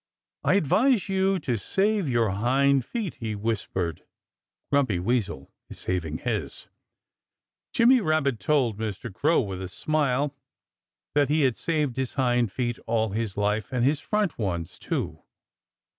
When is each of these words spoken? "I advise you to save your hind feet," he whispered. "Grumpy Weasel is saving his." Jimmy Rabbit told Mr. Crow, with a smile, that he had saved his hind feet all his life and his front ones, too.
"I 0.43 0.55
advise 0.55 1.09
you 1.09 1.37
to 1.41 1.57
save 1.57 2.09
your 2.09 2.31
hind 2.31 2.83
feet," 2.83 3.17
he 3.21 3.35
whispered. 3.35 4.03
"Grumpy 4.71 4.97
Weasel 4.97 5.51
is 5.69 5.77
saving 5.77 6.17
his." 6.17 6.67
Jimmy 7.71 8.01
Rabbit 8.01 8.39
told 8.39 8.79
Mr. 8.79 9.13
Crow, 9.13 9.41
with 9.41 9.61
a 9.61 9.67
smile, 9.67 10.35
that 11.13 11.29
he 11.29 11.41
had 11.43 11.55
saved 11.55 11.97
his 11.97 12.15
hind 12.15 12.51
feet 12.51 12.79
all 12.87 13.09
his 13.09 13.37
life 13.37 13.71
and 13.71 13.85
his 13.85 13.99
front 13.99 14.39
ones, 14.39 14.79
too. 14.79 15.21